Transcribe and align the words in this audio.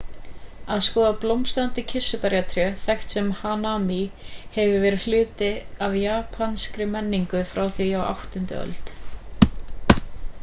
að 0.75 0.79
skoða 0.85 1.09
blómstrandi 1.23 1.81
kirsuberjatré 1.89 2.63
þekkt 2.85 3.11
sem 3.15 3.27
hanami 3.41 3.99
hefur 4.55 4.81
verið 4.85 5.05
hluti 5.11 5.49
af 5.89 5.97
japanskri 6.05 6.87
menningu 6.95 7.43
frá 7.51 7.67
því 7.77 7.89
á 7.99 8.01
8. 8.07 8.47
öld 8.63 8.91